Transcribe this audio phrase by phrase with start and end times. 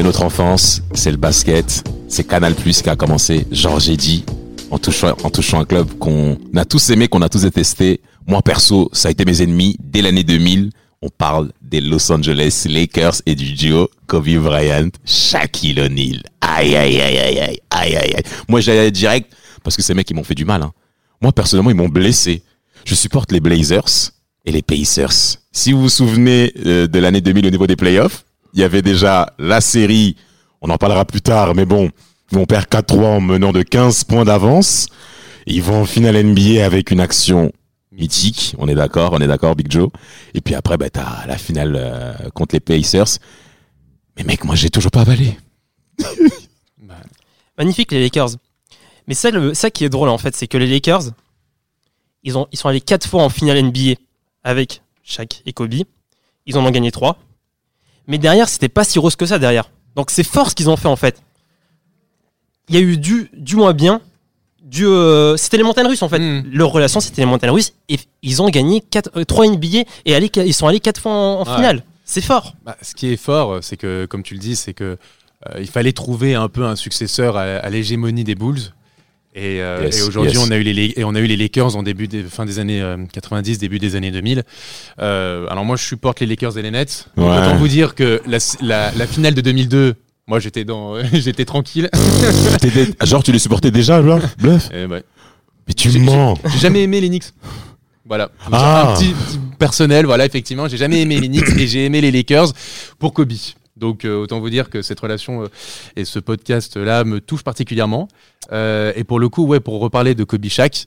[0.00, 4.24] C'est notre enfance, c'est le basket, c'est Canal Plus qui a commencé, Georges dit,
[4.70, 8.00] en touchant, en touchant un club qu'on a tous aimé, qu'on a tous détesté.
[8.26, 10.70] Moi perso, ça a été mes ennemis dès l'année 2000.
[11.02, 16.22] On parle des Los Angeles Lakers et du duo Kobe Bryant, Shaquille O'Neal.
[16.40, 18.22] Aïe aïe aïe aïe aïe aïe aïe aïe.
[18.48, 19.30] Moi j'allais direct
[19.62, 20.62] parce que ces mecs ils m'ont fait du mal.
[20.62, 20.72] Hein.
[21.20, 22.42] Moi personnellement ils m'ont blessé.
[22.86, 24.12] Je supporte les Blazers
[24.46, 25.36] et les Pacers.
[25.52, 28.82] Si vous vous souvenez euh, de l'année 2000 au niveau des playoffs, il y avait
[28.82, 30.16] déjà la série,
[30.60, 31.90] on en parlera plus tard, mais bon,
[32.30, 34.88] vont perdre 4-3 en menant de 15 points d'avance.
[35.46, 37.52] Ils vont en finale NBA avec une action
[37.92, 39.88] mythique, on est d'accord, on est d'accord, Big Joe.
[40.34, 43.18] Et puis après, bah, t'as la finale euh, contre les Pacers.
[44.16, 45.36] Mais mec, moi, j'ai toujours pas avalé.
[47.58, 48.30] Magnifique les Lakers.
[49.06, 51.12] Mais ça, ça qui est drôle en fait, c'est que les Lakers,
[52.22, 53.94] ils, ont, ils sont allés 4 fois en finale NBA
[54.44, 55.74] avec Shaq et Kobe.
[56.46, 57.18] Ils en ont gagné 3.
[58.10, 59.70] Mais derrière, c'était pas si rose que ça derrière.
[59.96, 61.22] Donc c'est fort ce qu'ils ont fait en fait.
[62.68, 64.00] Il y a eu du, du moins bien.
[64.62, 66.18] Du, euh, c'était les montagnes russes en fait.
[66.18, 66.50] Mm.
[66.52, 67.72] Leur relation c'était les montagnes russes.
[67.88, 71.44] Et ils ont gagné 4, 3 NBA et ils sont allés 4 fois en, en
[71.48, 71.54] Ouais.
[71.56, 71.84] finale.
[72.04, 72.54] C'est fort.
[72.64, 74.98] Bah, ce qui est fort, c'est que, comme tu le dis, c'est que
[75.48, 78.60] euh, il fallait trouver un peu un successeur à, à l'hégémonie des Bulls.
[79.34, 80.42] Et, euh, Yes, et aujourd'hui, yes.
[80.44, 82.58] on a eu les et on a eu les Lakers en début des fin des
[82.58, 84.42] années euh, 90, début des années 2000.
[85.00, 87.06] Euh, alors moi, je supporte les Lakers et les Nets.
[87.16, 87.24] Ouais.
[87.24, 89.94] Autant vous dire que la, la, la finale de 2002,
[90.26, 91.88] moi, j'étais dans, j'étais tranquille.
[92.60, 94.68] T'étais- Genre, tu les supportais déjà, là Bluff?
[94.74, 95.02] Et ouais.
[95.68, 97.32] Mais tu mens J'ai jamais aimé les Knicks.
[98.04, 98.30] Voilà.
[98.50, 98.90] Ah.
[98.90, 100.66] Un petit, petit personnel, voilà, effectivement.
[100.66, 102.48] J'ai jamais aimé les Knicks et j'ai aimé les Lakers
[102.98, 103.30] pour Kobe.
[103.80, 105.46] Donc, euh, autant vous dire que cette relation euh,
[105.96, 108.08] et ce podcast-là me touche particulièrement.
[108.52, 110.86] Euh, et pour le coup, ouais, pour reparler de Kobe Shaq,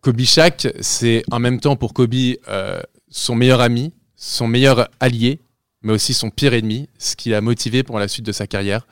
[0.00, 2.14] Kobe Shaq, c'est en même temps pour Kobe
[3.10, 5.40] son meilleur ami, son meilleur allié,
[5.82, 8.86] mais aussi son pire ennemi, ce qui l'a motivé pour la suite de sa carrière.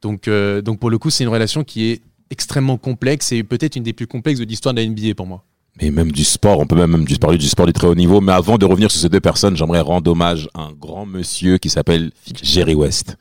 [0.00, 3.82] Donc, donc pour le coup, c'est une relation qui est extrêmement complexe et peut-être une
[3.82, 5.44] des plus complexes de l'histoire de la NBA pour moi.
[5.80, 7.94] Mais même du sport, on peut même, même du sport, du sport du très haut
[7.94, 8.20] niveau.
[8.22, 11.58] Mais avant de revenir sur ces deux personnes, j'aimerais rendre hommage à un grand monsieur
[11.58, 13.16] qui s'appelle Jerry West.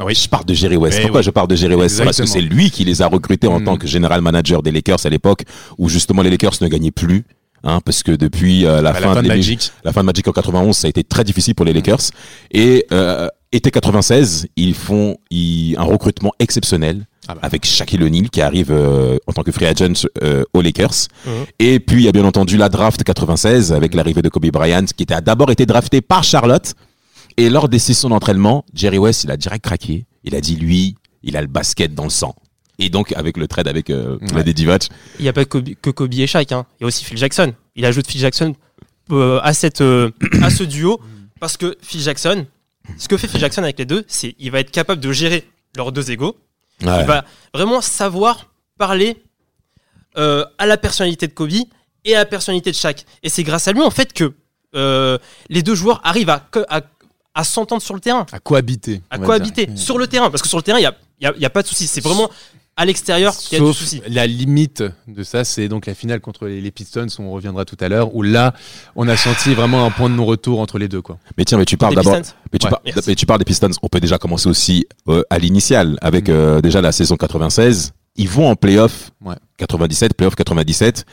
[0.00, 0.14] Ah oui.
[0.14, 0.98] Je parle de Jerry West.
[0.98, 1.24] Eh Pourquoi oui.
[1.26, 2.02] je parle de Jerry West?
[2.02, 2.56] Parce que c'est Exactement.
[2.60, 3.64] lui qui les a recrutés en Mm.
[3.64, 5.42] tant que général manager des Lakers à l'époque
[5.78, 7.24] où justement les Lakers ne gagnaient plus.
[7.64, 9.70] Hein, parce que depuis euh, la, À fin la fin de Magic.
[9.84, 12.00] la fin de Magic en 91, ça a été très difficile pour les Lakers.
[12.50, 17.40] Et euh, été 96, ils font ils- un recrutement exceptionnel Ah bah.
[17.44, 21.06] avec Shaquille O'Neal qui arrive euh, en tant que free agent euh, aux Lakers.
[21.24, 21.32] Mhm.
[21.60, 24.84] Et puis il y a bien entendu la draft 96 avec l'arrivée de Kobe Bryant
[24.96, 26.74] qui a d'abord été drafté par Charlotte.
[27.36, 30.04] Et lors des sessions d'entraînement, Jerry West, il a direct craqué.
[30.24, 32.34] Il a dit lui, il a le basket dans le sang.
[32.78, 34.26] Et donc avec le trade avec euh, Ouais.
[34.32, 36.50] Vlade Divac, Il n'y a pas que Kobe, que Kobe et Shaq.
[36.50, 36.66] Hein.
[36.80, 37.52] Il y a aussi Phil Jackson.
[37.76, 38.54] Il ajoute Phil Jackson
[39.12, 41.00] euh, à, cette, à ce duo
[41.38, 42.46] parce que Phil Jackson,
[42.98, 45.44] ce que fait Phil Jackson avec les deux, c'est il va être capable de gérer
[45.76, 46.36] leurs deux égaux.
[46.86, 47.00] Ouais.
[47.00, 48.46] Il va vraiment savoir
[48.78, 49.22] parler
[50.16, 51.50] euh, à la personnalité de Kobe
[52.04, 53.04] et à la personnalité de Shaq.
[53.22, 54.32] Et c'est grâce à lui en fait que
[54.74, 56.80] euh, les deux joueurs arrivent à, à,
[57.34, 59.02] à s'entendre sur le terrain, À cohabiter.
[59.10, 59.78] à cohabiter dire.
[59.78, 60.30] sur le terrain.
[60.30, 61.86] Parce que sur le terrain, il n'y a, y a pas de souci.
[61.86, 62.30] C'est vraiment
[62.76, 64.02] à l'extérieur qu'il y a du Sauf souci.
[64.08, 67.64] la limite de ça, c'est donc la finale contre les les Pistons, où on reviendra
[67.64, 68.54] tout à l'heure, où là,
[68.96, 71.02] on a senti vraiment un point de non-retour entre les deux.
[71.02, 71.18] Quoi.
[71.36, 72.16] mais tiens, mais tu parles d'abord.
[72.18, 72.34] Pistons.
[72.52, 73.02] Mais tu, Ouais, par- merci.
[73.08, 76.32] mais tu parles des Pistons, on peut déjà commencer aussi euh, à l'initial avec Mm.
[76.32, 77.92] euh, déjà la saison 96.
[78.16, 79.34] Ils vont en playoff Ouais.
[79.58, 81.04] 97, playoff 97,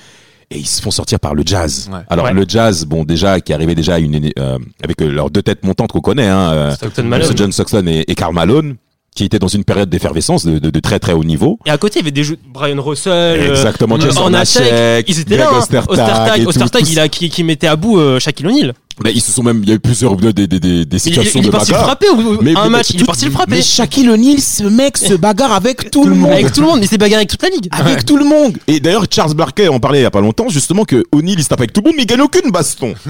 [0.51, 1.89] et ils se font sortir par le Jazz.
[1.91, 1.99] Ouais.
[2.09, 2.33] Alors Ouais.
[2.33, 5.63] le Jazz, bon déjà qui arrivait déjà à une, euh, avec euh, leurs deux têtes
[5.63, 7.19] montantes qu'on connaît, hein, euh, Stockton Malone.
[7.27, 7.37] Malone.
[7.37, 8.75] John Stockton et, et Karl Malone,
[9.19, 11.59] qui étaient dans une période d'effervescence de, de- de très très haut niveau.
[11.65, 13.11] Et à côté, il y avait des jeux Brian Russell,
[13.41, 15.55] euh, Exactement, Jason Hornacek, Hornacek, ils étaient Greg là.
[15.55, 15.59] Hein.
[15.59, 18.47] Ostertag Ostertag, et tout, Ostertag, tous- il a, qui, qui mettait à bout euh, Shaquille
[18.47, 18.73] O'Neal.
[19.03, 20.87] Mais ils se sont même, il y a eu plusieurs des, des, des, des Il,
[20.93, 21.85] il- situations il est de parti le bagarre.
[21.87, 23.51] frapper ou, Mais- un mais- match, il est tout- parti le frapper.
[23.55, 26.31] Mais Shaquille O'Neal, ce mec se bagarre avec tout le monde.
[26.31, 27.67] Avec tout le monde, mais il s'est bagarré avec toute la ligue.
[27.71, 28.57] avec tout le monde.
[28.67, 31.43] Et d'ailleurs, Charles Barkley en parlait il y a pas longtemps, justement, que O'Neal, il
[31.43, 32.93] se tape avec tout le monde, mais il gagne aucune baston.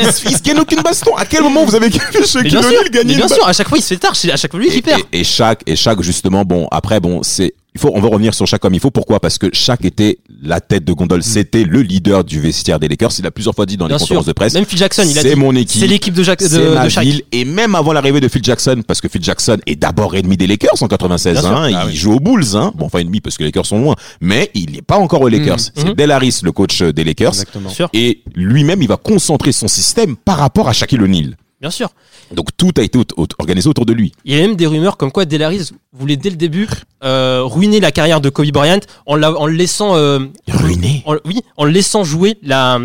[0.00, 1.14] il, se, il gagne aucune baston.
[1.16, 3.82] À quel moment vous avez Shaquille O'Neal gagner bien une sûr, à chaque fois il
[3.82, 5.00] se fait tard, c'est à chaque fois lui et, perd.
[5.12, 8.34] et, et chaque, et chaque, justement, bon, après, bon, c'est, il faut, on va revenir
[8.34, 8.90] sur chaque comme il faut.
[8.90, 9.18] Pourquoi?
[9.18, 11.22] Parce que chaque était la tête de gondole.
[11.22, 13.12] C'était le leader du vestiaire des Lakers.
[13.18, 14.00] Il a plusieurs fois dit dans les sûr.
[14.08, 14.52] conférences de presse.
[14.54, 15.40] Même Phil Jackson, il a C'est dit.
[15.40, 15.80] mon équipe.
[15.80, 17.04] C'est l'équipe de, Jack, de, C'est ma de Shaq.
[17.04, 17.22] ville.
[17.32, 20.46] Et même avant l'arrivée de Phil Jackson, parce que Phil Jackson est d'abord ennemi des
[20.46, 21.50] Lakers en 96, Bien sûr.
[21.50, 21.96] hein, Ah il oui.
[21.96, 22.72] joue aux Bulls, hein.
[22.74, 25.28] Bon, enfin ennemi parce que les Lakers sont loin, mais il n'est pas encore aux
[25.28, 25.60] Lakers.
[25.60, 25.94] C'est Mhm.
[25.94, 27.32] Del Harris, le coach des Lakers.
[27.32, 27.68] Exactement.
[27.68, 27.88] Bien sûr.
[27.94, 31.36] Et lui-même, il va concentrer son système par rapport à Shaquille O'Neal.
[31.60, 31.90] Bien sûr.
[32.34, 32.98] Donc tout a été
[33.38, 34.10] organisé autour de lui.
[34.24, 36.66] Il y a même des rumeurs comme quoi Delaris voulait dès le début
[37.04, 40.18] euh, ruiner la carrière de Kobe Bryant en, la- en le laissant euh,
[40.48, 41.02] Ruiné.
[41.06, 42.78] en- oui, en le laissant jouer la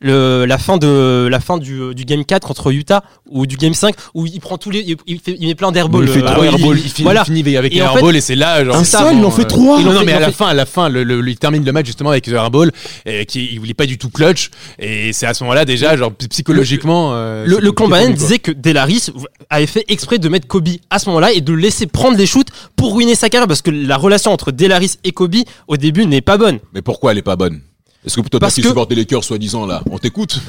[0.00, 3.74] le, la fin de la fin du, du game 4 contre Utah ou du game
[3.74, 6.18] 5 où il prend tous les il, il fait- il met plein d'airballs Il fait
[6.20, 6.78] euh, trois ah oui, airballs.
[6.84, 7.22] il finit, voilà.
[7.26, 9.16] il finit avec Et les en fait- airballs et c'est là genre Un c'est seul,
[9.16, 9.80] il en fait euh, trois.
[9.80, 11.38] Il en Non, non, mais il à la fin, à la fin, le, le- il
[11.38, 12.72] termine le match justement avec les airballs
[13.04, 16.12] et qui il voulait pas du tout clutch et c'est à ce moment-là déjà genre
[16.30, 19.10] psychologiquement euh, le, le combat disait que Delaris
[19.50, 22.26] avait fait exprès de mettre Kobe à ce moment-là et de le laisser prendre les
[22.26, 25.36] shoots pour ruiner sa carrière parce que la relation entre Delaris et Kobe
[25.68, 26.58] au début n'est pas bonne.
[26.74, 27.60] Mais pourquoi elle est pas bonne?
[28.06, 30.40] Est-ce que toi, toi qui que- supportes les Lakers, soi-disant, là, on t'écoute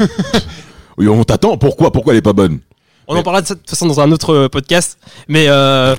[0.97, 1.57] Oui, on t'attend.
[1.57, 1.91] Pourquoi?
[1.91, 2.59] Pourquoi elle est pas bonne?
[3.07, 5.95] On Mais- en parlera de toute façon dans un autre euh, podcast, mais euh,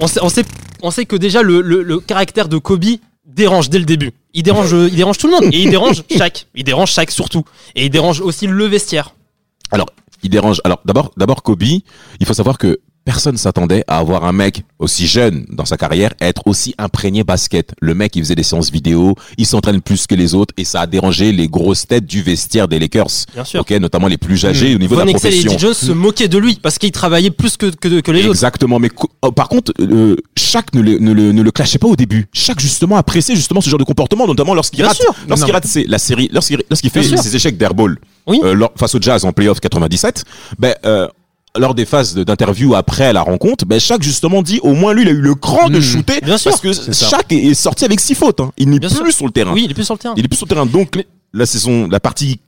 [0.00, 0.44] on, sait, on, sait,
[0.82, 2.84] on sait que déjà le, le- le caractère de Kobe
[3.26, 4.12] dérange dès le début.
[4.34, 6.46] Il dérange, il dérange tout le monde et il dérange chaque.
[6.54, 7.44] Il dérange chaque surtout
[7.74, 9.14] et il dérange aussi le vestiaire.
[9.70, 9.86] Alors,
[10.22, 10.60] il dérange.
[10.64, 11.82] Alors, d'abord, d'abord, Kobe, il
[12.26, 16.42] faut savoir que personne s'attendait à avoir un mec aussi jeune dans sa carrière être
[16.46, 17.72] aussi imprégné basket.
[17.80, 20.80] Le mec, il faisait des séances vidéo, il s'entraîne plus que les autres et ça
[20.82, 23.06] a dérangé les grosses têtes du vestiaire des Lakers.
[23.34, 23.60] Bien sûr.
[23.60, 25.52] Ok, notamment les plus âgés au niveau Von de la Exel et profession.
[25.52, 28.30] Eddie Jones se moquaient de lui parce qu'il travaillait plus que, que, que les autres.
[28.30, 28.90] Exactement, mais
[29.22, 32.26] oh, par contre, euh, Shaq ne le, ne, le, ne le clashait pas au début.
[32.32, 35.98] Shaq justement appréciait justement ce genre de comportement, notamment lorsqu'il rate, lorsqu'il rate ses- la
[35.98, 38.40] série, lorsqu'il lorsqu'il fait ses échecs d'airball Oui.
[38.44, 40.24] euh, face au Jazz en playoff 97.
[40.58, 41.06] Ben euh,
[41.58, 45.02] lors des phases de- d'interview après la rencontre, ben Shaq justement dit au moins lui
[45.02, 45.82] il a eu le cran de Mmh.
[45.82, 46.50] shooter Bien sûr.
[46.50, 46.72] parce que.
[46.92, 48.40] Shaq est, est sorti avec six fautes.
[48.40, 48.50] hein.
[48.56, 49.12] Il n'est plus sûr.
[49.12, 49.52] sur le terrain.
[49.52, 50.14] Oui, il est plus sur le terrain.
[50.16, 50.66] Il est plus sur le terrain.
[50.66, 52.40] Donc la saison, la partie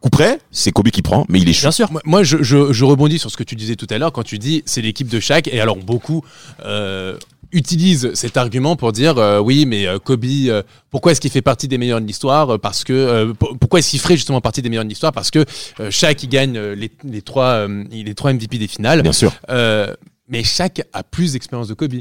[0.00, 1.62] coup près, c'est Kobe qui prend, mais il est chaud.
[1.68, 1.88] Bien sûr.
[2.04, 4.38] Moi, je, je, je rebondis sur ce que tu disais tout à l'heure quand tu
[4.38, 6.22] dis c'est l'équipe de Shaq et alors beaucoup
[6.66, 7.16] euh,
[7.54, 11.42] utilisent cet argument pour dire euh, oui mais euh, Kobe euh, pourquoi est-ce qu'il fait
[11.42, 14.60] partie des meilleurs de l'histoire parce que euh, pour- pourquoi est-ce qu'il ferait justement partie
[14.60, 15.44] des meilleurs de l'histoire parce que
[15.80, 19.02] euh, Shaq il gagne les, les trois euh, les trois MVP des finales.
[19.02, 19.94] Bien sûr, Euh,
[20.28, 21.94] mais Shaq a plus d'expérience de Kobe.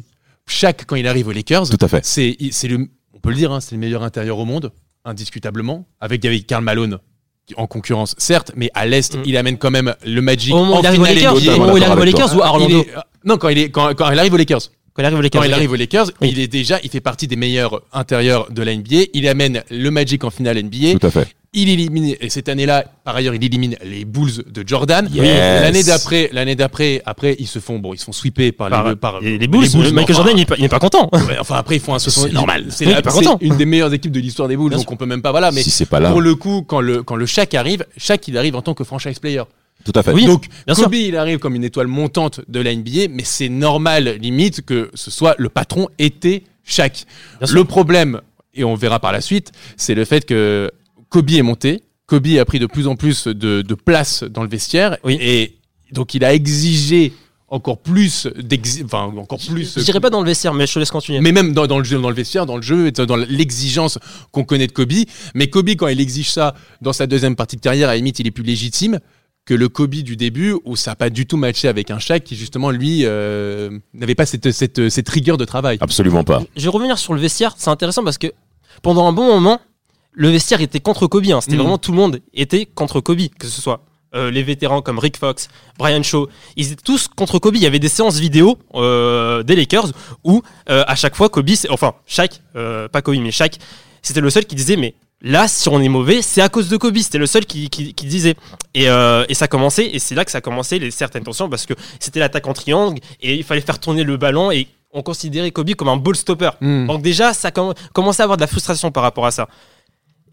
[0.48, 2.04] Shaq quand il arrive aux Lakers tout à fait.
[2.04, 4.72] c'est c'est le on peut le dire hein, c'est le meilleur intérieur au monde
[5.06, 6.98] indiscutablement avec avec Karl Malone
[7.46, 9.22] qui- en concurrence certes mais à l'est Mm.
[9.26, 12.42] il amène quand même le Magic Au moment où en il arrive aux Lakers, ou
[12.42, 12.94] à Orlando est-
[13.26, 14.62] non quand il est quand, quand il arrive aux Lakers
[14.96, 15.42] Quand il arrive aux Lakers.
[15.42, 16.30] quand il arrive aux Lakers Oui.
[16.32, 19.90] il est déjà il fait partie des meilleurs intérieurs de la NBA il amène le
[19.90, 21.28] Magic en finale NBA Tout à fait.
[21.54, 25.24] il élimine et cette année-là par ailleurs il élimine les Bulls de Jordan Yes.
[25.64, 28.90] l'année d'après l'année d'après après ils se font bon ils se font sweeper par, Par-
[28.90, 31.10] les, par les, les Bulls, mais Michael enfin, Jordan, il est pas, content.
[31.12, 32.66] Ouais, enfin après ils font un 60 C'est normal.
[32.70, 32.86] C'est
[33.42, 35.52] une des meilleures équipes de l'histoire des Bulls, Bien donc on peut même pas voilà.
[35.52, 38.28] Mais si c'est pas là, pour le coup, quand le quand le Shaq arrive, Shaq
[38.28, 39.42] il arrive en tant que franchise player.
[39.86, 40.14] Tout à fait.
[40.14, 40.26] Oui.
[40.26, 44.18] Donc bien Kobe il arrive comme une étoile montante de la NBA, mais c'est normal
[44.22, 47.06] limite que ce soit le patron était Shaq.
[47.40, 47.56] Bien sûr.
[47.56, 48.22] Le problème
[48.54, 50.72] et on verra par la suite, c'est le fait que
[51.10, 54.50] Kobe est monté, Kobe a pris de plus en plus de, de place dans le
[54.50, 55.18] vestiaire Oui.
[55.20, 55.58] et
[55.92, 57.14] donc il a exigé
[57.48, 58.28] encore plus
[58.84, 61.20] enfin encore plus Je dirais pas dans le vestiaire, mais je te laisse continuer.
[61.20, 64.00] mais même dans, dans le jeu, dans le vestiaire, dans le jeu, dans l'exigence
[64.32, 64.92] qu'on connaît de Kobe.
[65.36, 68.20] Mais Kobe, quand il exige ça dans sa deuxième partie de carrière, à la limite,
[68.20, 69.00] il est plus légitime
[69.46, 72.24] que le Kobe du début, où ça n'a pas du tout matché avec un Shaq
[72.24, 75.78] qui, justement, lui, euh, n'avait pas cette, cette, cette rigueur de travail.
[75.82, 76.44] Absolument pas.
[76.56, 77.54] Je vais revenir sur le vestiaire.
[77.58, 78.28] C'est intéressant parce que
[78.82, 79.60] pendant un bon moment,
[80.14, 81.26] le vestiaire était contre Kobe.
[81.32, 81.42] hein.
[81.42, 81.62] C'était Mhm.
[81.62, 83.84] vraiment tout le monde était contre Kobe, que ce soit
[84.16, 85.48] euh, les vétérans comme Rick Fox,
[85.80, 86.30] Brian Shaw.
[86.56, 87.56] Ils étaient tous contre Kobe.
[87.56, 89.92] Il y avait des séances vidéo euh, des Lakers
[90.24, 93.58] où euh, à chaque fois Kobe, enfin Shaq, euh, pas Kobe mais Shaq,
[94.04, 96.78] c'était le seul qui disait mais là si on est mauvais c'est à cause de
[96.78, 96.98] Kobe.
[96.98, 98.36] C'était le seul qui, qui, qui disait
[98.76, 101.66] et, euh, et ça commençait et c'est là que ça commençait les certaines tensions parce
[101.66, 105.50] que c'était l'attaque en triangle et il fallait faire tourner le ballon et on considérait
[105.52, 106.52] Kobe comme un ball stopper.
[106.62, 106.86] Mm.
[106.86, 109.48] Donc déjà, ça com- commençait à avoir de la frustration par rapport à ça.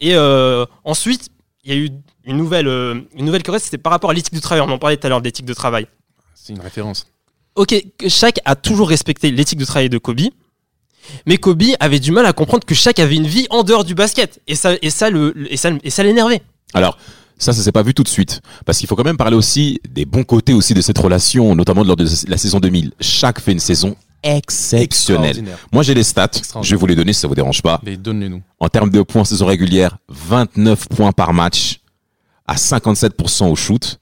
[0.01, 1.29] Et euh, ensuite,
[1.65, 1.91] il y a eu
[2.25, 4.63] une nouvelle, euh, une nouvelle querelle, c'était par rapport à l'éthique du travail.
[4.67, 5.87] On en parlait tout à l'heure d'éthique de travail.
[6.35, 7.07] C'est une référence.
[7.55, 10.21] Ok, que Shaq a toujours respecté l'éthique de travail de Kobe,
[11.27, 13.95] mais Kobe avait du mal à comprendre que Shaq avait une vie en dehors du
[13.95, 14.41] basket.
[14.47, 16.43] Et ça, et ça, le, et ça, et ça l'énervait.
[16.75, 16.99] Alors,
[17.39, 18.41] ça, ça s'est pas vu tout de suite.
[18.67, 21.83] Parce qu'il faut quand même parler aussi des bons côtés aussi de cette relation, notamment
[21.83, 22.93] lors de la saison 2000.
[23.01, 25.45] Chaque fait une saison exceptionnelle.
[25.73, 26.31] Moi, j'ai les stats.
[26.63, 27.81] Je vais vous les donner si ça vous dérange pas.
[27.85, 28.43] Mais donne-les-nous.
[28.59, 31.81] En termes de points saison régulière, 29 points par match
[32.47, 34.01] à 57% au shoot,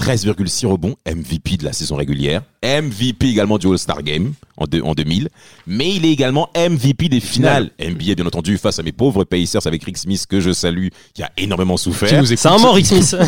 [0.00, 4.92] 13,6 rebonds, MVP de la saison régulière, MVP également du All-Star Game en, deux- en
[4.94, 5.28] 2000,
[5.66, 9.66] mais il est également MVP des finales NBA, bien entendu, face à mes pauvres Pacers
[9.66, 12.22] avec Rick Smith, que je salue, qui a énormément souffert.
[12.26, 13.16] C'est un mort, Rick Smith.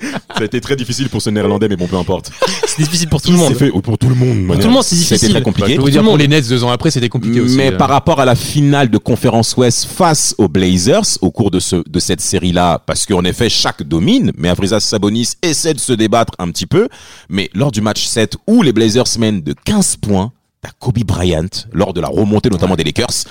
[0.00, 2.30] Ça a été très difficile pour ce néerlandais, mais bon, peu importe.
[2.66, 3.54] c'est difficile pour tout le C'est monde.
[3.54, 4.46] fait pour tout le monde.
[4.46, 5.30] Pour tout le monde, c'est difficile.
[5.30, 5.76] très Bah, compliqué.
[5.76, 7.56] vous Tout dire pour les Nets deux ans après, c'était compliqué aussi.
[7.56, 7.76] Mais euh.
[7.76, 11.76] par rapport à la finale de conférence Ouest face aux Blazers au cours de, ce,
[11.88, 16.34] de cette série-là, parce qu'en effet, chaque domine, mais Avrizas Sabonis essaie de se débattre
[16.38, 16.88] un petit peu.
[17.28, 20.30] Mais lors du match 7 où les Blazers mènent de 15 points,
[20.62, 23.24] t'as Kobe Bryant, lors de la remontée notamment des Lakers,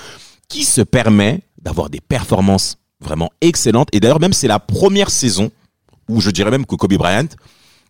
[0.50, 3.90] qui se permet d'avoir des performances vraiment excellentes.
[3.92, 5.52] Et d'ailleurs, même c'est la première saison
[6.10, 7.28] où je dirais même que Kobe Bryant,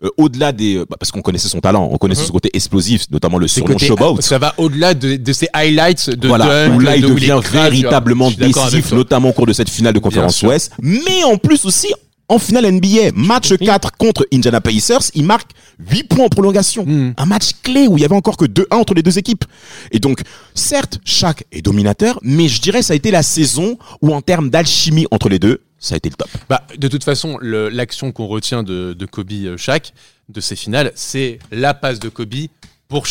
[0.03, 0.77] euh, au-delà des...
[0.89, 2.27] bah, parce qu'on connaissait son talent, on connaissait Mhm.
[2.27, 4.21] son côté explosif, notamment le surnom Showboat.
[4.21, 7.13] ça va au-delà de, de ces highlights de Voilà, dunk, où là il de où
[7.15, 10.41] devient véritablement décisif, notamment au cours de cette finale de conférence.
[10.43, 11.87] Ouest, mais en plus aussi
[12.29, 13.65] en finale NBA, match Oui.
[13.65, 16.85] 4 contre Indiana Pacers, il marque 8 points en prolongation.
[16.85, 17.13] Mm.
[17.17, 19.45] Un match clé où il y avait encore que 2-1 entre les deux équipes.
[19.91, 20.21] Et donc,
[20.53, 24.49] certes, chaque est dominateur, mais je dirais ça a été la saison où en termes
[24.49, 26.29] d'alchimie entre les deux, ça a été le top.
[26.49, 29.93] Bah, de toute façon, l'action qu'on retient de, de Kobe euh, Shaq,
[30.29, 32.33] de ces finales, c'est la passe de Kobe
[32.87, 33.05] pour.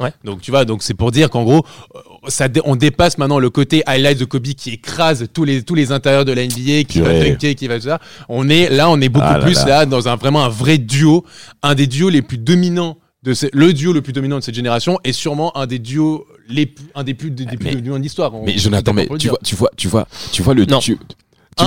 [0.00, 0.12] Ouais.
[0.24, 3.50] Donc tu vois, donc c'est pour dire qu'en gros, euh, ça, on dépasse maintenant le
[3.50, 7.00] côté highlight de Kobe qui écrase tous les tous les intérieurs de la NBA, qui
[7.00, 8.00] va dunker, qui va tout ça.
[8.28, 9.66] On est là, on est beaucoup Ah là plus là.
[9.66, 11.24] là dans un vraiment un vrai duo,
[11.62, 14.54] un des duos les plus dominants de ce- le duo le plus dominant de cette
[14.54, 17.74] génération et sûrement un des duos les plus, un des plus des, des plus Mais-
[17.74, 18.32] dominants de l'histoire.
[18.32, 20.78] Mais on Jonathan, mais tu vois, tu vois, tu vois, tu vois le Non.
[20.80, 20.98] tu-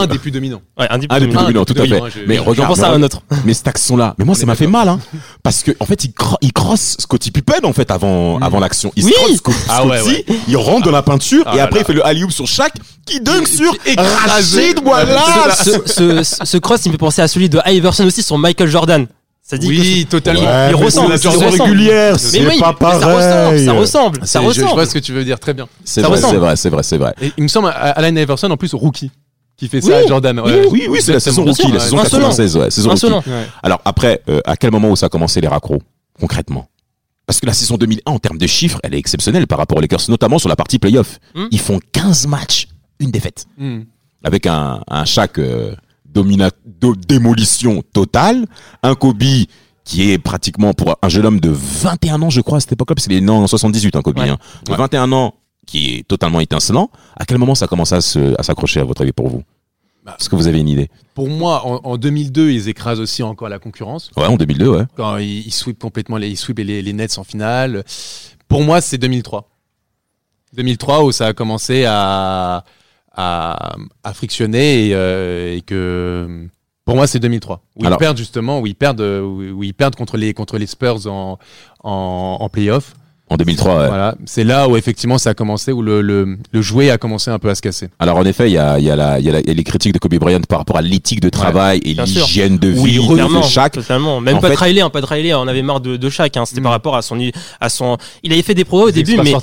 [0.01, 0.61] un des plus dominants.
[0.79, 1.65] Ouais, un des Ah, des plus dominants.
[1.65, 1.87] tout à fait.
[1.87, 3.21] dominants, je- Mais regarde, Je pense à un autre.
[3.45, 4.99] Mais cette action-là, mais moi, ça m'a fait mal, hein.
[5.43, 8.91] Parce que, en fait, il, cro- il crosse Scotty Pippen, en fait, avant, avant l'action.
[8.95, 9.11] Il Oui.
[9.11, 11.79] se crosse Sco- Ah ouais, Scotty, il rentre dans la peinture, Ah et là après,
[11.79, 11.83] là.
[11.83, 12.73] il fait le alley-oop sur chaque,
[13.05, 13.71] qui dunk sur.
[13.97, 15.21] Rachid, voilà!
[15.55, 19.07] ce, ce, cross, il me fait penser à celui de Iverson aussi sur Michael Jordan.
[19.45, 20.41] Ça dit que Oui, totalement.
[20.41, 21.61] Ouais, il ressemble, c'est la ressemble.
[21.63, 23.65] régulière, c'est- oui, pas mais ça ressemble, pareil.
[23.65, 24.73] ça ressemble, ça C'est- je, je ressemble.
[24.73, 25.67] vois ce que tu veux dire très bien.
[25.83, 26.33] C'est vrai, ressemble.
[26.33, 27.13] c'est vrai, c'est vrai, c'est vrai.
[27.21, 29.11] Et il me semble Allen Iverson en plus rookie
[29.57, 30.39] qui fait ça Oui, à Jordan.
[30.39, 30.67] oui, ouais.
[30.71, 32.21] Oui, oui, c'est la saison rookie, la saison insolent.
[32.29, 33.05] 96, ouais, saison rookie.
[33.05, 33.23] Insolent.
[33.27, 33.47] Ouais.
[33.61, 35.81] Alors après, euh, à quel moment où ça a commencé les raccros
[36.19, 36.67] concrètement?
[37.25, 39.81] Parce que la saison 2001, en termes de chiffres, elle est exceptionnelle par rapport aux
[39.81, 41.19] Lakers, notamment sur la partie playoff.
[41.35, 41.45] Hmm.
[41.51, 42.67] Ils font 15 matchs,
[42.99, 43.81] une défaite, Hmm.
[44.23, 45.73] avec un, un chaque euh,
[46.13, 48.45] domina- do- démolition totale,
[48.83, 49.23] un Kobe
[49.85, 52.95] qui est pratiquement pour un jeune homme de 21 ans, je crois, à cette époque-là,
[52.95, 54.29] parce qu'il est né en 78, un Kobe, Ouais.
[54.29, 54.77] hein, de Ouais.
[54.77, 55.33] 21 ans,
[55.73, 56.91] qui est totalement étincelant.
[57.17, 59.43] À quel moment ça commence à s'accrocher, à votre avis, pour vous
[60.05, 63.23] Bah, Est-ce que vous avez une idée Pour moi, en, en 2002, ils écrasent aussi
[63.23, 64.11] encore la concurrence.
[64.15, 64.83] Ouais, en 2002, ouais.
[64.95, 67.83] Quand ils, ils sweepent complètement les, ils sweepent les, les Nets en finale.
[68.47, 69.49] Pour moi, c'est 2003.
[70.55, 72.63] 2003 où ça a commencé à,
[73.15, 76.47] à, à frictionner et, euh, et que
[76.85, 79.73] pour moi c'est 2003 où Alors- ils perdent justement où ils perdent où, où ils
[79.73, 81.39] perdent contre les contre les Spurs en
[81.83, 82.93] en, en playoff
[83.29, 83.87] En 2003, ouais.
[83.87, 87.31] voilà c'est là où effectivement ça a commencé où le, le, le jouet a commencé
[87.31, 89.17] un peu à se casser Alors en effet, il y a, il y, a la-
[89.19, 90.81] il y, a la- il y a les critiques de Kobe Bryant par rapport à
[90.81, 93.73] l'éthique de travail et l'hygiène de Oui, vie de chaque.
[93.73, 94.19] totalement.
[94.19, 96.35] Même En pas fait- Riley, hein, pas Riley, on avait marre de, de chaque.
[96.37, 96.45] Hein.
[96.45, 96.63] C'était Mm.
[96.63, 97.17] par rapport à son,
[97.59, 97.97] à son.
[98.23, 99.33] Il avait fait des progrès au Les début, mais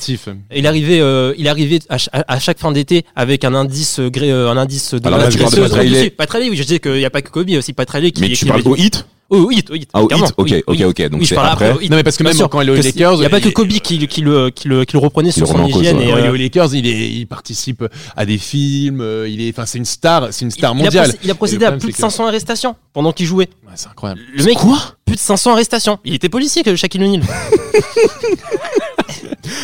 [0.54, 4.08] il arrivait, euh, il arrivait à, ch- à- chaque fin d'été avec un indice, euh,
[4.10, 6.10] gré- euh, un indice de Alors là, tu parles de Pat Riley.
[6.10, 7.72] Pat Riley, oui, je disais qu'il n'y a pas que Kobe, il y a aussi
[7.72, 8.20] Pat Riley qui.
[8.20, 10.62] Mais qui tu parles au hit Oh, oui, oui, Ah, au clairement, hit Ok, oui,
[10.66, 10.84] ok, oui.
[10.84, 11.02] ok.
[11.10, 11.76] Donc Oui, je c'est parle après.
[11.84, 11.90] hit.
[11.90, 13.40] non mais parce que même sûr, quand il est aux Lakers Il n'y a pas
[13.40, 15.98] que Kobe qui, qui, le, qui, le, qui le reprenait sur son cause, hygiène.
[15.98, 16.04] ouais.
[16.04, 17.84] et, Quand il est euh, aux Lakers, il, est, il participe
[18.16, 21.14] à des films, euh, il est, enfin, c'est une star, c'est une star il, mondiale.
[21.22, 23.48] il a procédé à plus de c'est que- 500 arrestations pendant qu'il jouait.
[23.66, 24.20] Ouais, c'est incroyable.
[24.34, 24.78] Le mec, Quoi?
[25.06, 25.98] plus de 500 arrestations.
[26.04, 27.22] Il était policier que Shaquille O'Neal.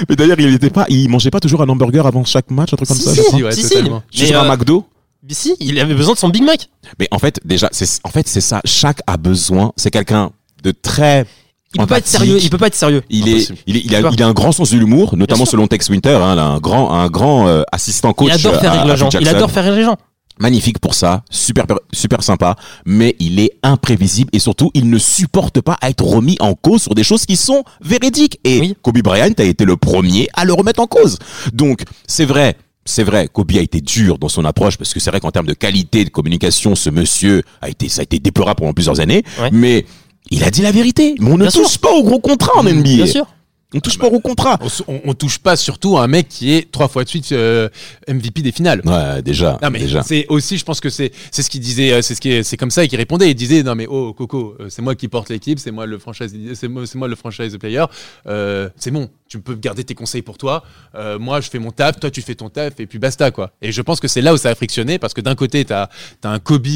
[0.09, 2.77] Mais d'ailleurs, il était pas, il mangeait pas toujours un hamburger avant chaque match, un
[2.77, 3.11] truc comme Si, ça.
[3.11, 3.75] si, je crois ouais, si, si.
[3.83, 4.85] Mais, un euh, McDo.
[5.27, 6.69] Mais si, il avait besoin de son Big Mac.
[6.99, 8.61] Mais en fait, déjà, c'est, en fait, c'est ça.
[8.65, 9.73] Chaque a besoin.
[9.77, 10.31] C'est quelqu'un
[10.63, 11.27] de très.
[11.75, 12.39] Il peut pas être sérieux.
[12.41, 13.03] Il peut pas être sérieux.
[13.11, 15.67] Il est, il est, il a, il a un grand sens de l'humour, notamment selon
[15.67, 18.29] Tex Winter, hein, un grand, un grand euh, assistant coach.
[18.29, 19.09] il adore faire à- rire les gens.
[19.21, 19.97] Il adore faire rire les gens.
[20.39, 22.57] magnifique pour ça, super super sympa,
[22.87, 26.83] mais il est imprévisible et surtout il ne supporte pas à être remis en cause
[26.83, 28.39] sur des choses qui sont véridiques.
[28.45, 28.77] Et Oui.
[28.81, 31.19] Kobe Bryant a été le premier à le remettre en cause.
[31.53, 32.57] Donc c'est vrai.
[32.89, 35.47] C'est vrai, Kobe a été dur dans son approche parce que c'est vrai qu'en termes
[35.47, 39.25] de qualité de communication, ce monsieur a été, ça a été déplorable pendant plusieurs années.
[39.41, 39.51] Ouais.
[39.53, 39.85] Mais
[40.31, 41.15] il a dit la vérité.
[41.19, 41.81] Mais on ne Bien touche sûr.
[41.81, 42.83] pas au gros contrat en NBA.
[42.83, 43.27] Bien sûr.
[43.75, 44.59] On touche pas au gros contrat.
[44.87, 47.69] On, on- touche pas surtout à un mec qui est trois fois de suite euh,
[48.09, 48.81] MVP des finales.
[48.85, 49.59] Ouais, déjà.
[49.63, 50.03] Non mais déjà.
[50.03, 52.43] c'est aussi, je pense que c'est c'est ce qu'il disait, euh, c'est ce qui est-
[52.45, 53.31] c'est comme ça qu'il répondait.
[53.31, 55.99] Il disait non mais oh Coco, euh, c'est moi qui porte l'équipe, c'est moi le
[55.99, 57.85] franchise, c'est moi, c'est moi le franchise player.
[58.29, 60.63] Euh, c'est bon, tu peux garder tes conseils pour toi.
[60.95, 63.51] Euh, moi je fais mon taf, toi tu fais ton taf et puis basta quoi.
[63.63, 65.89] Et je pense que c'est là où ça a frictionné parce que d'un côté t'as
[66.23, 66.67] as un Kobe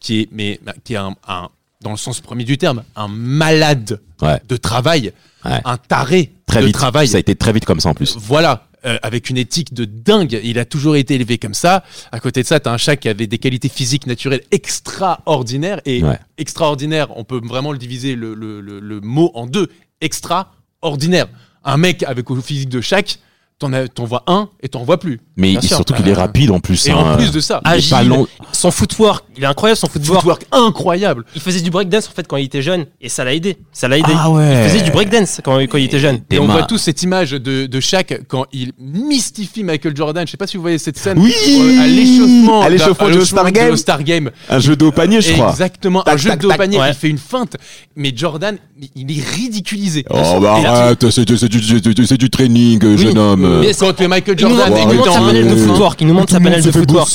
[0.00, 1.48] qui est mais qui est un, un
[1.82, 4.40] dans le sens premier du terme, un malade Ouais.
[4.48, 5.12] de travail,
[5.44, 5.60] Ouais.
[5.64, 6.74] un taré Très de vite.
[6.74, 7.08] travail.
[7.08, 8.16] Ça a été très vite comme ça en plus.
[8.18, 10.38] Voilà, euh, avec une éthique de dingue.
[10.44, 11.82] Il a toujours été élevé comme ça.
[12.12, 15.80] À côté de ça, t'as un chat qui avait des qualités physiques naturelles extraordinaires.
[15.86, 16.18] Et Ouais.
[16.36, 19.70] extraordinaire, on peut vraiment le diviser le, le- le- le mot en deux.
[20.02, 21.28] Extraordinaire.
[21.64, 23.18] Un mec avec le physique de chaque,
[23.60, 25.20] t'en vois un et t'en vois plus.
[25.36, 26.86] Mais il- surtout qu'il est rapide en plus.
[26.86, 26.96] Et hein.
[26.96, 28.26] en plus de ça, Il est Agile, pas long.
[28.52, 30.20] son footwork, il est incroyable son footwork.
[30.20, 31.24] footwork incroyable.
[31.34, 33.58] Il faisait du breakdance en fait quand il était jeune et ça l'a aidé.
[33.72, 34.12] Ça l'a aidé.
[34.14, 34.64] Ah ouais.
[34.64, 36.20] Il faisait du breakdance quand, quand il était jeune.
[36.30, 40.26] Et on voit tous cette image de, de Shaq quand il mystifie Michael Jordan.
[40.26, 41.18] Je sais pas si vous voyez cette scène.
[41.18, 42.62] Oui euh, à l'échauffement.
[42.62, 43.70] À l'échauffement du l'échauffement Game.
[43.70, 44.30] All-Star Game.
[44.48, 45.50] Un jeu de haut panier, je crois.
[45.50, 46.02] Exactement.
[46.02, 46.78] Tac, un jeu tac, de haut panier.
[46.78, 46.88] Ouais.
[46.90, 47.56] Il fait une feinte.
[47.96, 48.56] Mais Jordan,
[48.94, 50.04] il est ridiculisé.
[50.10, 53.44] Oh bah arrête, c'est du, training, jeune homme.
[53.60, 56.00] Mais Quand Michael Il nous Jordan il nous montre sa panel de euh, footwork.
[56.00, 57.08] Il nous montre sa panel de footwork.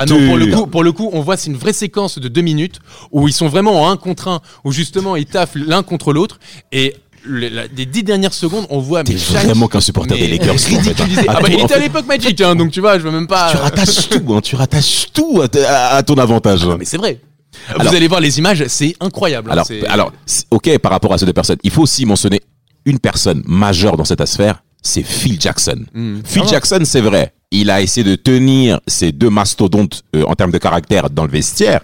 [0.00, 2.28] Ah non, pour le coup, pour le coup, on voit c'est une vraie séquence de
[2.28, 2.80] deux minutes
[3.12, 6.38] où ils sont vraiment en un contre un, où justement ils taffent l'un contre l'autre
[6.72, 6.94] et
[7.28, 10.54] le- la- des dix dernières secondes, on voit T'es vraiment qu'un supporter des Lakers.
[10.54, 11.06] en fait, hein.
[11.28, 13.26] Ah À bah, il était à l'époque Magic, hein, donc tu vois, je veux même
[13.26, 13.50] pas.
[13.50, 16.64] Tu rattaches tout, hein, tu rattaches tout à, ton avantage.
[16.64, 17.20] Non, mais c'est vrai.
[17.68, 19.50] Alors- Vous allez voir les images, c'est incroyable.
[19.50, 20.12] hein, Alors, alors,
[20.52, 22.40] ok, par rapport à ces deux personnes, il faut aussi mentionner
[22.84, 25.84] une personne majeure dans cette affaire, c'est Phil Jackson.
[25.94, 26.20] Hmm.
[26.24, 26.50] Phil Ah.
[26.50, 30.58] Jackson, c'est vrai, il a essayé de tenir ces deux mastodontes euh, en termes de
[30.58, 31.80] caractère dans le vestiaire,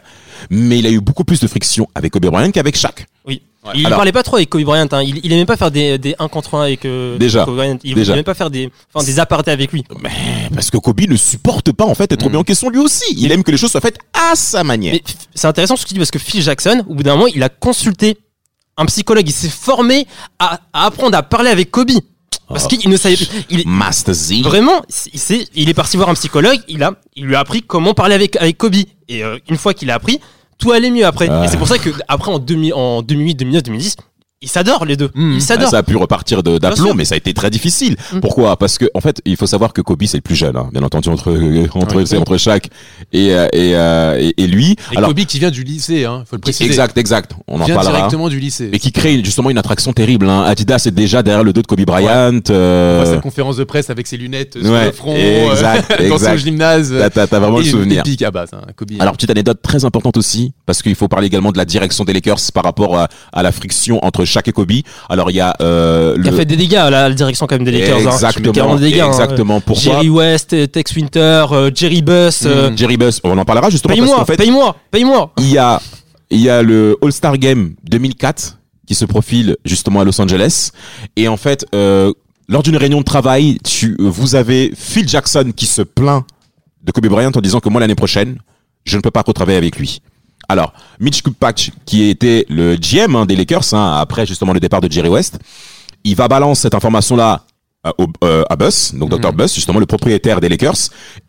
[0.51, 3.07] mais il a eu beaucoup plus de friction avec Kobe Bryant qu'avec Shaq.
[3.27, 3.43] Oui.
[3.65, 3.71] Ouais.
[3.77, 4.89] Il Alors- parlait pas trop avec Kobe Bryant.
[4.91, 5.03] hein.
[5.05, 7.45] Il, il aimait pas faire des, des 1 contre 1 avec euh, Déjà.
[7.45, 7.79] Kobe Bryant.
[7.85, 8.15] Il Déjà.
[8.15, 9.85] aimait pas faire des, enfin, des apartés avec lui.
[10.03, 10.11] Mais
[10.53, 13.05] parce que Kobe ne supporte pas en fait être remis en question lui aussi.
[13.17, 14.97] Il aime que les choses soient faites à sa manière.
[15.35, 17.43] C'est intéressant ce que tu dis parce que Phil Jackson, au bout d'un moment, il
[17.45, 18.19] a consulté
[18.77, 19.29] un psychologue.
[19.29, 20.09] Il s'est formé
[20.41, 21.93] à, à apprendre à parler avec Kobe.
[22.53, 23.17] Parce qu'il ne savait
[23.51, 24.43] il, Master Z.
[24.43, 24.83] Vraiment,
[25.13, 27.95] il, s'est- il est parti voir un psychologue, il, a, il lui a appris comment
[27.95, 28.75] parler avec, avec Kobe.
[29.09, 30.21] Et euh, une fois qu'il a appris,
[30.59, 31.27] tout allait mieux après.
[31.27, 33.97] Et c'est pour ça que après en, 2000 en 2008, 2009, 2010,
[34.43, 35.11] ils s'adorent les deux.
[35.15, 35.35] Mm.
[35.35, 35.71] Ils s'adorent.
[35.71, 37.97] ça a pu repartir d'aplomb, mais ça a été très difficile.
[38.13, 38.21] Mm.
[38.21, 38.57] Pourquoi?
[38.57, 40.83] Parce que en fait, il faut savoir que Kobe c'est le plus jeune, hein, bien
[40.83, 42.07] entendu entre euh, entre Ouais.
[42.07, 42.69] c'est entre Shaq
[43.13, 44.77] et euh, et, euh, et, et lui.
[44.93, 46.65] Et Alors Kobe qui vient du lycée, hein, faut le préciser.
[46.65, 47.33] exact, exact.
[47.49, 47.93] On en parlera.
[47.97, 48.71] directement du lycée.
[48.73, 50.29] Et qui crée justement une attraction terrible.
[50.29, 50.43] Hein.
[50.43, 52.33] Adidas est déjà derrière le dos de Kobe Bryant.
[52.33, 55.91] On euh, voit sa conférence de presse avec ses lunettes sur ouais, le front, exact,
[56.01, 56.37] euh, dans son exact.
[56.39, 56.95] gymnase.
[56.99, 58.01] T'as t'as- t'as vraiment le souvenir.
[58.01, 58.91] épique à base, hein, Kobe.
[58.99, 62.13] Alors petite anecdote très importante aussi parce qu'il faut parler également de la direction des
[62.13, 64.73] Lakers par rapport à, à la friction entre Shaq et Kobe.
[65.09, 67.65] Alors il y a euh, Il a fait des dégâts, la, la direction quand même
[67.65, 67.99] des Lakers.
[67.99, 68.13] hein.
[68.13, 69.01] exactement, Carrément des dégâts.
[69.01, 69.09] hein.
[69.09, 69.61] exactement.
[69.61, 72.43] Pourquoi Jerry West, euh, Tex Winter, euh, Jerry Buss.
[72.47, 75.33] euh, Mm, Jerry Buss, on en parlera justement Paye-moi, qu'en fait paye-moi, paye-moi.
[75.39, 75.81] il y a
[76.31, 80.71] il y a le All-Star Game 2004 qui se profile justement à Los Angeles
[81.17, 81.65] et en fait
[82.49, 86.25] lors d'une réunion de travail, tu vous avez Phil Jackson qui se plaint
[86.83, 88.39] de Kobe Bryant en disant que moi l'année prochaine,
[88.85, 90.01] je ne peux pas retravailler avec lui.
[90.49, 94.81] Alors, Mitch Kupach, qui était le GM hein, des Lakers hein, après justement le départ
[94.81, 95.39] de Jerry West,
[96.05, 97.45] il va balancer cette information-là
[97.85, 99.33] à, au- euh, à Buss, donc Dr.
[99.33, 100.77] Buss, justement le propriétaire des Lakers,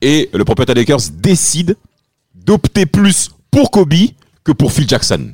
[0.01, 1.77] et le propriétaire des Lakers décide
[2.35, 3.93] d'opter plus pour Kobe
[4.43, 5.31] que pour Phil Jackson.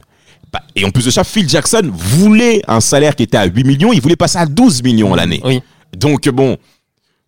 [0.52, 3.63] Bah, Et en plus de ça, Phil Jackson voulait un salaire qui était à 8
[3.63, 5.42] millions, il voulait passer à 12 millions à l'année.
[5.44, 5.62] Oui.
[5.98, 6.58] Donc bon,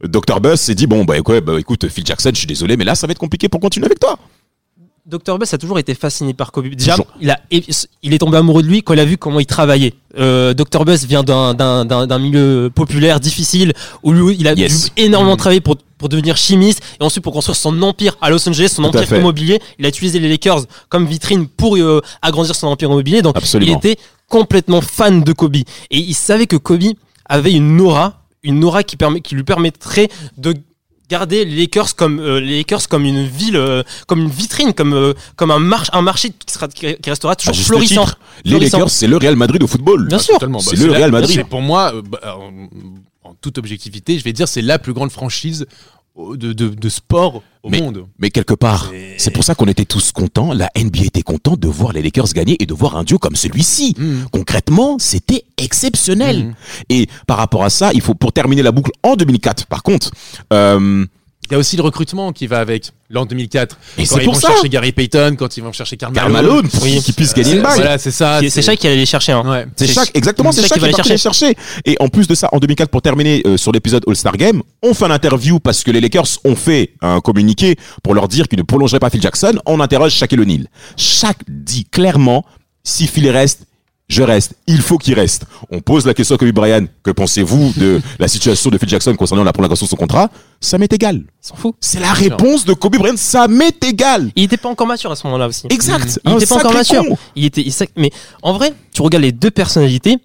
[0.04, 0.40] Dr.
[0.42, 3.08] Buss s'est dit, bon, bah, bah, écoute, Phil Jackson, je suis désolé, mais là, ça
[3.08, 4.18] va être compliqué pour continuer avec toi.
[5.06, 5.40] Dr.
[5.40, 6.68] Buss a toujours été fasciné par Kobe.
[6.68, 7.40] Déjà, il, a,
[8.04, 9.94] il est tombé amoureux de lui quand il a vu comment il travaillait.
[10.18, 10.86] Euh, Dr.
[10.86, 14.86] Buss vient d'un- milieu populaire, difficile, où lui, il a Yes.
[14.96, 18.48] dû énormément travailler pour, pour devenir chimiste et ensuite pour construire son empire à Los
[18.48, 19.60] Angeles, son Tout empire immobilier.
[19.80, 23.22] Il a utilisé les Lakers comme vitrine pour euh, agrandir son empire immobilier.
[23.24, 23.72] Donc, Absolument.
[23.84, 25.56] il était complètement fan de Kobe.
[25.58, 26.84] Et il savait que Kobe
[27.26, 30.54] avait une aura, une aura qui, permet, qui lui permettrait de
[31.12, 34.94] garder les Lakers comme euh, les Lakers comme une ville euh, comme une vitrine comme
[34.94, 38.52] euh, comme un marché un marché qui sera qui restera toujours juste florissant titre, les
[38.52, 38.78] Florissant.
[38.78, 40.08] Lakers, c'est le Real Madrid au football.
[40.08, 40.36] Bien sûr.
[40.36, 40.60] Totalement.
[40.60, 41.36] C'est Bah, le Real Madrid.
[41.36, 44.94] c'est Pour moi, euh, bah, en, en toute objectivité, je vais dire c'est la plus
[44.94, 45.66] grande franchise
[46.18, 48.06] de, de, de sport au Mais- monde.
[48.20, 51.60] Mais quelque part, C'est- c'est pour ça qu'on était tous contents, la NBA était contente
[51.60, 53.96] de voir les Lakers gagner et de voir un duo comme celui-ci.
[53.98, 54.26] Mm.
[54.32, 56.48] Concrètement, c'était exceptionnel.
[56.48, 56.54] Mm.
[56.90, 60.12] Et par rapport à ça, il faut, pour terminer la boucle en 2004, par contre,
[60.54, 61.06] euh,
[61.52, 62.92] Il y a aussi le recrutement qui va avec.
[63.14, 63.76] L'an 2004.
[63.98, 64.48] Et quand c'est ils pour vont ça.
[64.54, 66.32] chercher Gary Payton, quand ils vont chercher Karl Malone.
[66.32, 67.02] Malone, pour Oui.
[67.04, 67.76] qu'il puisse gagner C'est- une bague.
[67.76, 68.40] Voilà, c'est ça.
[68.40, 69.44] C'est- c'est ça qu'il allait les chercher hein.
[69.46, 69.66] Ouais.
[69.76, 71.56] C'est C'est- chaque, exactement, c'est c'est chaque qui va qui aller va aller chercher.
[71.84, 74.94] Et en plus de ça, en 2004, pour terminer euh, sur l'épisode All-Star Game, on
[74.94, 78.60] fait un interview parce que les Lakers ont fait un communiqué pour leur dire qu'ils
[78.60, 79.56] ne prolongeraient pas Phil Jackson.
[79.66, 80.68] On interroge Shaquille O'Neal.
[80.96, 82.46] Shaq dit clairement,
[82.86, 83.64] si Phil reste,
[84.12, 85.46] je reste, il faut qu'il reste.
[85.72, 89.16] On pose la question à Kobe Bryant, que pensez-vous de la situation de Phil Jackson
[89.16, 90.30] concernant la prolongation de son contrat?
[90.60, 91.24] Ça m'est égal.
[91.40, 91.76] S'en fout.
[91.80, 94.32] C'est la réponse de Kobe Bryant, ça m'est égal.
[94.36, 95.66] Il était pas encore mature à ce moment-là aussi.
[95.70, 96.20] Exact.
[96.26, 97.04] Il Un était pas encore mature.
[97.08, 97.18] con.
[97.36, 100.18] Il était, il mais en vrai, tu regardes les deux personnalités.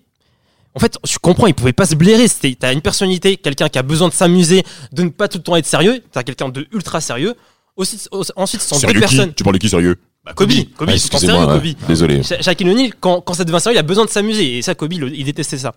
[0.75, 2.29] En fait, je comprends, il pouvait pas se blairer.
[2.29, 5.43] C'était, t'as une personnalité, quelqu'un qui a besoin de s'amuser, de ne pas tout le
[5.43, 6.03] temps être sérieux.
[6.13, 7.35] T'as quelqu'un de ultra sérieux.
[7.77, 9.01] Aussi, au- ensuite, ce sont deux Sérieux qui?
[9.17, 9.33] personnes.
[9.35, 9.97] Tu parles de qui sérieux?
[10.27, 11.75] Bah, Kobe, Kobe, Ouais, Excusez-moi, sérieux, ouais.
[11.75, 11.87] Kobe.
[11.89, 12.23] désolé.
[12.23, 14.59] Sha- Shaquille O'Neal, quand, quand ça devient sérieux, il a besoin de s'amuser.
[14.59, 15.75] Et ça, Kobe, il, il détestait ça.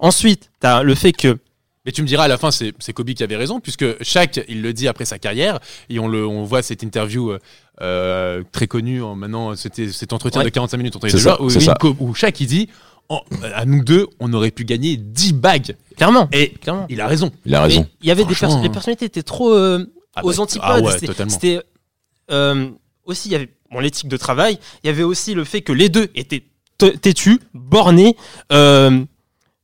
[0.00, 1.38] Ensuite, t'as le fait que
[1.86, 4.44] Mais tu me diras à la fin, c'est c'est Kobe qui avait raison, puisque Shaq,
[4.48, 7.38] il le dit après sa carrière, et on, le, on voit cette interview euh,
[7.80, 10.44] euh, très connue en maintenant, c'était cet entretien Ouais.
[10.46, 12.68] de 45 minutes entre les C'est deux ça, joueurs, où, où- Shaq, il dit
[13.08, 13.22] en-
[13.54, 15.76] à nous deux, on aurait pu gagner 10 bagues.
[15.96, 16.84] clairement, Et clairement.
[16.90, 17.30] il a raison.
[17.46, 17.82] Il a raison.
[17.82, 20.68] Mais il y avait des personnes, les personnalités étaient trop euh, Ah aux bah, antipodes.
[20.68, 21.32] ah ouais, C'était- totalement.
[21.32, 21.60] C'était
[22.30, 22.68] euh,
[23.08, 24.58] aussi il y avait bon, l'éthique de travail.
[24.84, 26.44] Il y avait aussi le fait que les deux étaient
[26.78, 28.16] têtus, bornés.
[28.52, 29.04] Euh,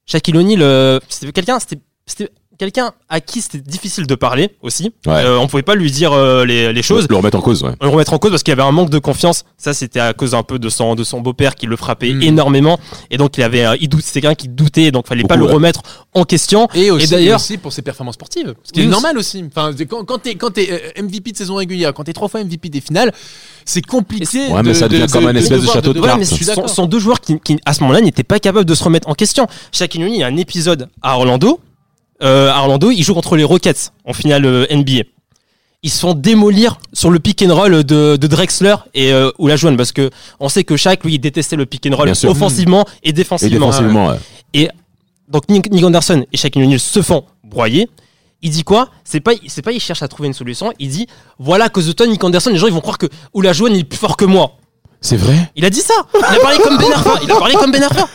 [0.07, 4.93] Shaquille euh, c'était quelqu'un, c'était quelqu'un à qui c'était difficile de parler aussi.
[5.07, 5.13] Ouais.
[5.15, 7.07] Euh, on pouvait pas lui dire euh, les, les choses.
[7.09, 7.73] Le remettre en cause, ouais.
[7.81, 9.45] le remettre en cause parce qu'il y avait un manque de confiance.
[9.59, 12.23] Ça, c'était à cause un peu de son, de son beau-père qui le frappait Mm.
[12.23, 12.79] énormément.
[13.11, 15.45] Et donc, il avait, euh, il doute, c'était quelqu'un qui doutait, donc fallait pas le
[15.47, 15.53] ouais.
[15.53, 15.83] remettre
[16.15, 16.69] en question.
[16.75, 18.55] Et aussi, d'ailleurs- aussi pour ses performances sportives.
[18.63, 19.45] Ce qui Oui, est normal aussi.
[19.47, 22.41] Enfin, quand, quand t'es quand t'es, euh, MVP de saison régulière, quand t'es trois fois
[22.45, 23.13] MVP des finales,
[23.65, 24.49] c'est compliqué.
[24.49, 26.23] Ouais, mais de- ça devient de- comme un de espèce de château de cartes.
[26.25, 26.69] ce sont, d'accord.
[26.69, 29.09] ce sont deux joueurs qui, qui, à ce moment-là, n'étaient pas capables de se remettre
[29.09, 29.47] en question.
[29.73, 31.61] Shaquille O'Neal, il y a un épisode à Orlando.
[32.25, 35.03] Euh, à Orlando, il joue contre les Rockets en finale euh, NBA.
[35.83, 39.77] Ils se font démolir sur le pick and roll de, de Drexler et euh, Olajuwon
[39.77, 40.09] parce que
[40.41, 43.13] on sait que Shaq, lui, il détestait le pick and roll Bien offensivement et Et
[43.13, 43.67] défensivement.
[43.67, 44.07] défensivement,
[44.55, 44.71] ouais.
[45.29, 47.89] Donc Nick, Nick Anderson et Shaquille O'Neal se font broyer.
[48.41, 48.89] Il dit quoi?
[49.05, 50.73] C'est pas, c'est pas, il cherche à trouver une solution.
[50.79, 51.07] Il dit,
[51.39, 53.81] voilà, à cause de toi, Nick Anderson, les gens ils vont croire que Olajuwon il
[53.81, 54.53] est plus fort que moi.
[55.01, 55.51] C'est vrai?
[55.57, 55.95] Il a dit ça.
[56.15, 57.21] Il a parlé comme Ben Arfa.
[57.23, 58.09] Il a parlé comme Ben Arfa.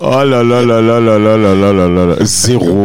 [0.00, 2.16] Oh là là là là là là là là là là là.
[2.24, 2.82] Zéro.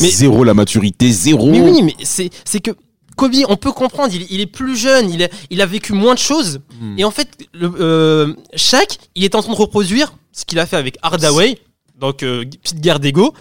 [0.00, 1.50] Mais- Zéro la maturité, zéro.
[1.50, 2.72] Mais oui, mais c'est, c'est que
[3.16, 4.12] Kobe, on peut comprendre.
[4.14, 5.10] Il, il est plus jeune.
[5.10, 6.60] Il a, il a vécu moins de choses.
[6.80, 6.98] Hmm.
[6.98, 10.66] Et en fait, le, euh, Shaq, il est en train de reproduire ce qu'il a
[10.66, 11.58] fait avec Hardaway,
[11.98, 13.32] donc euh, petite guerre d'ego,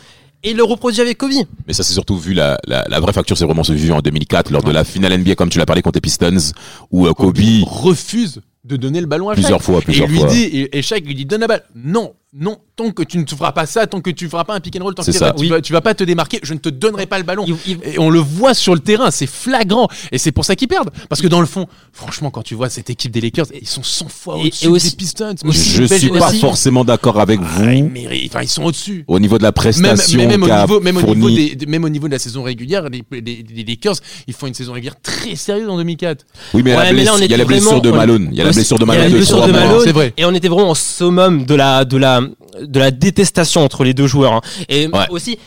[0.43, 1.31] et il le reproduit avec Kobe.
[1.67, 3.99] Mais ça, c'est surtout vu la, la, la vraie facture, c'est vraiment se vu en
[4.01, 6.51] 2004 lors de la finale NBA, comme tu l'as parlé contre les Pistons,
[6.91, 9.41] où euh, Kobe, refuse de donner le ballon à Shaq.
[9.43, 10.29] plusieurs fois, Et plusieurs il lui fois.
[10.29, 11.63] dit, et, et Shaq lui dit, donne la balle.
[11.75, 14.45] Non, non, tant que tu ne te feras pas ça, tant que tu ne feras
[14.45, 15.25] pas un pick and roll, tant que tu, ça.
[15.27, 15.49] vas, tu Oui.
[15.49, 17.43] vas- tu vas pas te démarquer, je ne te donnerai pas le ballon.
[17.45, 19.89] Il- il- Et on le voit sur le terrain, c'est flagrant.
[20.13, 20.91] Et c'est pour ça qu'ils perdent.
[21.09, 23.83] Parce que dans le fond, franchement, quand tu vois cette équipe des Lakers, ils sont
[23.83, 25.35] 100 fois au-dessus des Pistons.
[25.43, 29.03] Je belle suis pas forcément d'accord avec Ah, ils, vous méritent- enfin, ils sont au-dessus.
[29.09, 31.55] au niveau de la prestation même, au qu'a niveau, même, au niveau fourni.
[31.57, 33.95] des, même au niveau de la saison régulière, les, les- les Lakers,
[34.27, 36.25] ils font une saison régulière très sérieuse en 2004.
[36.53, 38.29] Oui, mais, Ouais, il y a la blessure de Malone.
[38.31, 39.03] Il y a la blessure de il y a Malone.
[39.03, 39.61] la de blessure trois de mois.
[39.65, 39.81] Malone.
[39.83, 40.13] C'est vrai.
[40.15, 42.20] Et on était vraiment au summum de la, de la,
[42.61, 44.33] de la détestation entre les deux joueurs.
[44.33, 44.41] hein.
[44.69, 45.07] Et Ouais.
[45.09, 45.37] aussi,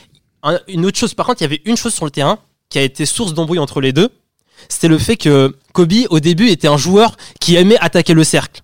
[0.42, 2.38] un- une autre chose, par contre, il y avait une chose sur le terrain
[2.70, 4.08] qui a été source d'embrouille entre les deux.
[4.68, 8.62] C'était le fait que Kobe, au début, était un joueur qui aimait attaquer le cercle.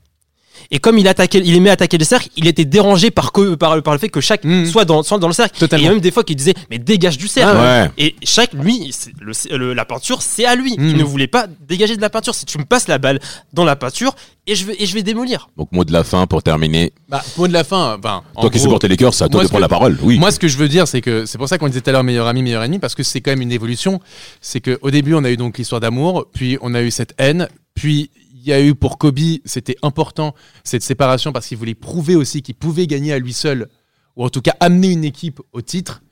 [0.73, 3.83] Et comme il attaquait, il aimait attaquer le cercle, il était dérangé par, co- par,
[3.83, 4.67] par le fait que chaque Mhm.
[4.67, 5.59] soit dans, soit dans le cercle.
[5.59, 5.81] Totalement.
[5.81, 7.57] Et il y a même des fois qu'il disait, mais dégage du cercle.
[7.59, 7.91] Ah ouais.
[7.99, 10.75] Et chaque, lui, c'est- le- le- la peinture, c'est à lui.
[10.79, 10.97] Il Mhm.
[10.99, 12.35] ne voulait pas dégager de la peinture.
[12.37, 13.19] Si tu me passes la balle
[13.53, 14.15] dans la peinture,
[14.47, 15.49] et je vais, et je vais démolir.
[15.57, 16.93] Donc, mot de la fin pour terminer.
[17.09, 17.97] Bah, mot de la fin.
[17.99, 19.99] Enfin, Toi qui gros, supportes les Lakers, c'est à toi de prendre que- la parole.
[20.03, 20.19] Oui.
[20.19, 21.93] Moi, ce que je veux dire, c'est que c'est pour ça qu'on disait tout à
[21.93, 24.01] l'heure meilleur ami, meilleur ennemi, parce que c'est quand même une évolution.
[24.41, 27.49] C'est qu'au début, on a eu donc l'histoire d'amour, puis on a eu cette haine,
[27.75, 28.11] puis
[28.43, 32.43] il y a eu pour Kobe, c'était important cette séparation parce qu'il voulait prouver aussi
[32.43, 33.69] qu'il pouvait gagner à lui seul,
[34.17, 36.03] ou en tout cas amener une équipe au titre.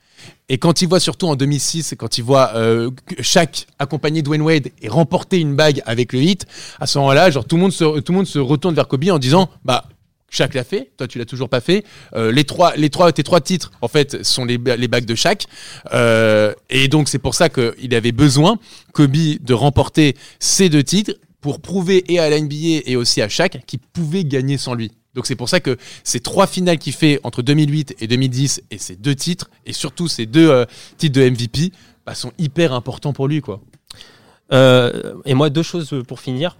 [0.49, 4.69] Et quand il voit surtout en 2006, quand il voit euh, Shaq accompagner Dwayne Wade
[4.81, 6.45] et remporter une bague avec le hit,
[6.79, 9.05] à ce moment-là, genre tout le monde se, tout le monde se retourne vers Kobe
[9.09, 9.85] en disant, bah
[10.29, 11.85] Shaq l'a fait, toi tu l'as toujours pas fait.
[12.13, 15.15] Euh, les trois, les trois, tes trois titres en fait sont les, les bagues de
[15.15, 15.45] Shaq,
[15.93, 18.59] Euh, et donc c'est pour ça qu'il avait besoin
[18.93, 23.29] Kobe de remporter ces deux titres pour prouver et à la NBA et aussi à
[23.29, 24.91] Shaq qu'il pouvait gagner sans lui.
[25.15, 28.77] Donc c'est pour ça que ces trois finales qu'il fait entre 2008 et 2010 et
[28.77, 30.65] ces deux titres et surtout ces deux euh,
[30.97, 31.71] titres de MVP
[32.05, 33.61] bah, sont hyper importants pour lui quoi.
[34.51, 36.57] Euh, et moi, deux choses pour finir.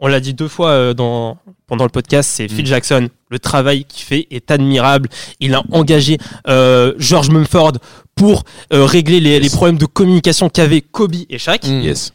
[0.00, 3.08] On l'a dit deux fois euh, dans, pendant le podcast, c'est Phil Jackson.
[3.30, 5.08] Le travail qu'il fait est admirable.
[5.40, 7.74] Il a engagé euh, George Mumford
[8.14, 11.64] pour euh, régler les, les problèmes de communication qu'avaient Kobe et Shaq.
[11.66, 11.80] Mm.
[11.80, 12.12] Yes.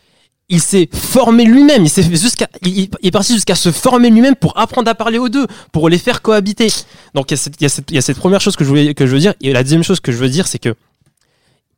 [0.49, 1.85] Il s'est formé lui-même.
[1.85, 5.45] Il jusqu'à, il, est parti jusqu'à se former lui-même pour apprendre à parler aux deux,
[5.71, 6.69] pour les faire cohabiter.
[7.13, 7.65] Donc il y
[7.97, 9.33] a cette, première chose que je voulais, que je veux dire.
[9.41, 10.75] Et la deuxième chose que je veux dire, c'est que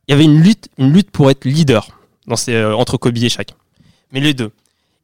[0.08, 1.86] il y avait une lutte, une lutte pour être leader
[2.26, 3.54] dans ces, euh, entre Kobe et Shaq.
[4.10, 4.50] Mais les deux,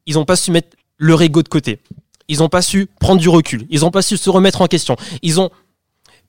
[0.05, 1.79] ils n'ont pas su mettre leur ego de côté.
[2.27, 4.95] ils ont pas su prendre du recul, ils ont pas su se remettre en question,
[5.21, 5.49] ils ont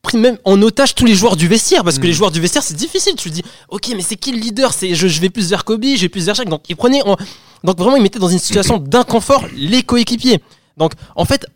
[0.03, 2.63] pris même en otage tous les joueurs du vestiaire parce que les joueurs du vestiaire
[2.63, 3.15] c'est difficile.
[3.17, 4.73] Tu te dis, ok, mais c'est qui le leader?
[4.73, 6.49] C'est je, je vais plus vers Kobe, je vais plus vers Shaq.
[6.49, 7.17] Donc ils prenaient, en-
[7.65, 10.41] donc vraiment ils mettaient dans une situation d'inconfort les coéquipiers.
[10.77, 11.47] Donc en fait,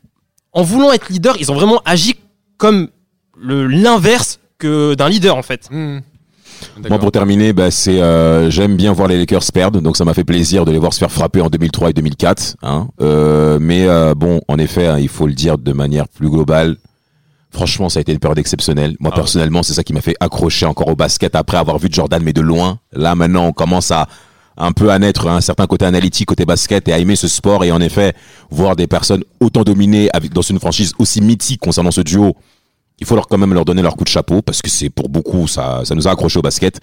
[0.52, 2.16] en voulant être leader, ils ont vraiment agi
[2.58, 2.88] comme
[3.36, 5.68] le l'inverse que d'un leader en fait.
[5.70, 6.00] Hmm.
[6.88, 10.14] Moi, pour terminer, bah, c'est euh, j'aime bien voir les Lakers perdre, donc ça m'a
[10.14, 12.56] fait plaisir de les voir se faire frapper en 2003 et 2004.
[12.62, 12.88] Hein.
[13.00, 16.76] Euh, mais euh, bon, en effet, hein, il faut le dire de manière plus globale.
[17.54, 18.96] Franchement, ça a été une période exceptionnelle.
[18.98, 19.22] Moi, Ah ouais.
[19.22, 22.32] personnellement, c'est ça qui m'a fait accrocher encore au basket après avoir vu Jordan, mais
[22.32, 22.80] de loin.
[22.92, 24.08] Là, maintenant, on commence à
[24.56, 27.64] un peu à naître un certain côté analytique, côté basket, et à aimer ce sport.
[27.64, 28.14] Et en effet,
[28.50, 32.34] voir des personnes autant dominées avec, dans une franchise aussi mythique concernant ce duo,
[32.98, 35.08] il faut leur quand même leur donner leur coup de chapeau parce que c'est pour
[35.08, 36.80] beaucoup ça, ça nous a accroché au basket.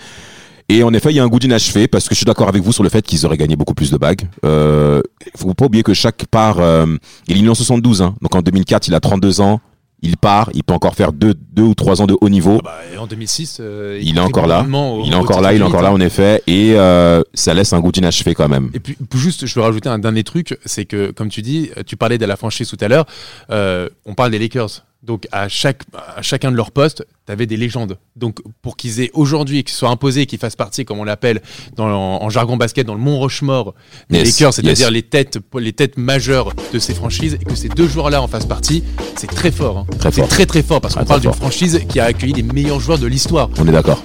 [0.70, 2.62] Et en effet, il y a un goût d'inachevé parce que je suis d'accord avec
[2.64, 4.22] vous sur le fait qu'ils auraient gagné beaucoup plus de bagues.
[4.46, 5.02] Euh,
[5.36, 6.86] faut pas oublier que chaque part, euh,
[7.28, 8.16] il est né en 72, hein.
[8.22, 9.60] donc en 2004, il a 32 ans.
[10.04, 12.60] Il part, il peut encore faire deux, deux ou trois ans de haut niveau.
[12.64, 14.62] Bah, et en 2006, euh, il est encore là.
[14.98, 17.72] au- Il est encore là, il est encore là en effet, et euh, ça laisse
[17.74, 18.72] un goût d'inachevé quand même.
[18.74, 21.98] Et puis juste, je veux rajouter un dernier truc, c'est que comme tu dis, tu
[21.98, 23.06] parlais de la franchise tout à l'heure,
[23.52, 24.84] euh, on parle des Lakers.
[25.04, 25.82] Donc à chaque
[26.16, 27.98] à chacun de leurs postes, tu avais des légendes.
[28.16, 31.42] Donc pour qu'ils aient aujourd'hui, qu'ils soient imposés, qu'ils fassent partie, comme on l'appelle
[31.76, 33.74] dans en, en jargon basket, dans le Mont Rochemort
[34.12, 34.92] des Yes, Lakers, c'est-à-dire yes.
[34.94, 38.46] les têtes les têtes majeures de ces franchises, et que ces deux joueurs-là en fassent
[38.46, 38.84] partie,
[39.18, 39.80] c'est très fort.
[39.80, 39.86] hein.
[39.98, 40.30] Très C'est fort.
[40.30, 43.08] très très fort parce qu'on parle d'une franchise qui a accueilli les meilleurs joueurs de
[43.08, 43.50] l'histoire.
[43.58, 44.04] On est d'accord.